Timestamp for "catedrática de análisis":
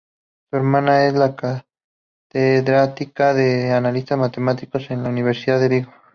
2.33-4.17